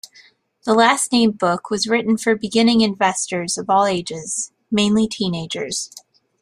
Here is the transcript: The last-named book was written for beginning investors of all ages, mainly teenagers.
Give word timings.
The 0.63 0.73
last-named 0.73 1.37
book 1.37 1.69
was 1.69 1.85
written 1.85 2.17
for 2.17 2.35
beginning 2.35 2.81
investors 2.81 3.55
of 3.55 3.69
all 3.69 3.85
ages, 3.85 4.51
mainly 4.71 5.07
teenagers. 5.07 5.91